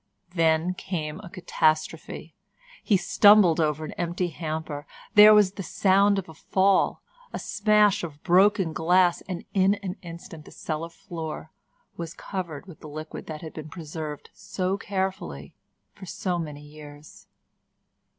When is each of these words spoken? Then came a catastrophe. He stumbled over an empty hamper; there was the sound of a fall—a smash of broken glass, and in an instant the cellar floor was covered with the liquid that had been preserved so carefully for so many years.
Then 0.33 0.73
came 0.73 1.19
a 1.19 1.29
catastrophe. 1.29 2.33
He 2.83 2.97
stumbled 2.97 3.59
over 3.59 3.85
an 3.85 3.91
empty 3.99 4.29
hamper; 4.29 4.87
there 5.13 5.31
was 5.31 5.51
the 5.51 5.61
sound 5.61 6.17
of 6.17 6.27
a 6.27 6.33
fall—a 6.33 7.37
smash 7.37 8.03
of 8.03 8.23
broken 8.23 8.73
glass, 8.73 9.21
and 9.29 9.45
in 9.53 9.75
an 9.75 9.97
instant 10.01 10.45
the 10.45 10.51
cellar 10.51 10.89
floor 10.89 11.51
was 11.97 12.15
covered 12.15 12.65
with 12.65 12.79
the 12.79 12.89
liquid 12.89 13.27
that 13.27 13.43
had 13.43 13.53
been 13.53 13.69
preserved 13.69 14.31
so 14.33 14.75
carefully 14.75 15.53
for 15.93 16.07
so 16.07 16.39
many 16.39 16.61
years. 16.61 17.27